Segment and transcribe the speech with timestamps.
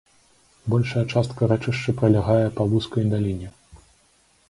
[0.73, 3.55] Большая частка рэчышча пралягае па вузкай даліне.